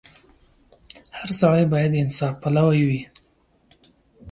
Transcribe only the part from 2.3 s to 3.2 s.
پلوی وي.